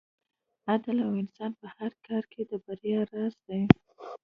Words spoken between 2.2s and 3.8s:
کې د بریا راز دی.